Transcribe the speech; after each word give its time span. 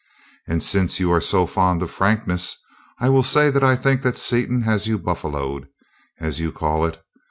And 0.47 0.63
since 0.63 0.99
you 0.99 1.11
are 1.11 1.21
so 1.21 1.45
fond 1.45 1.83
of 1.83 1.91
frankness, 1.91 2.57
I 2.97 3.09
will 3.09 3.21
say 3.21 3.51
that 3.51 3.63
I 3.63 3.75
think 3.75 4.01
that 4.01 4.17
Seaton 4.17 4.63
has 4.63 4.87
you 4.87 4.97
buffaloed, 4.97 5.67
as 6.19 6.39
you 6.39 6.51
call 6.51 6.85
it. 6.87 6.99